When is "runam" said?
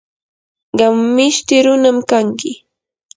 1.65-1.97